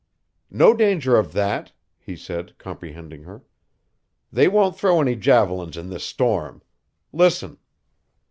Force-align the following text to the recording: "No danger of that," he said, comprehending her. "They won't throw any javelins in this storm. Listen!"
"No 0.49 0.73
danger 0.73 1.15
of 1.15 1.31
that," 1.33 1.73
he 1.99 2.15
said, 2.15 2.57
comprehending 2.57 3.21
her. 3.21 3.43
"They 4.33 4.47
won't 4.47 4.75
throw 4.75 4.99
any 4.99 5.15
javelins 5.15 5.77
in 5.77 5.89
this 5.91 6.03
storm. 6.03 6.63
Listen!" 7.13 7.59